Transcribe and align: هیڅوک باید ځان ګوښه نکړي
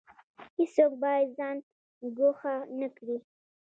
هیڅوک 0.57 0.91
باید 1.03 1.27
ځان 1.37 1.57
ګوښه 2.17 2.55
نکړي 2.79 3.17